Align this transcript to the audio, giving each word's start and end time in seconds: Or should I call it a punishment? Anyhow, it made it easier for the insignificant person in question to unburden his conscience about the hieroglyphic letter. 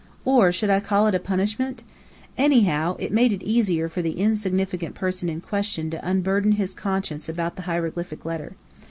Or 0.25 0.51
should 0.51 0.71
I 0.71 0.79
call 0.79 1.05
it 1.05 1.13
a 1.13 1.19
punishment? 1.19 1.83
Anyhow, 2.35 2.95
it 2.97 3.11
made 3.11 3.31
it 3.31 3.43
easier 3.43 3.87
for 3.87 4.01
the 4.01 4.13
insignificant 4.17 4.95
person 4.95 5.29
in 5.29 5.41
question 5.41 5.91
to 5.91 6.03
unburden 6.03 6.53
his 6.53 6.73
conscience 6.73 7.29
about 7.29 7.55
the 7.55 7.61
hieroglyphic 7.69 8.25
letter. 8.25 8.53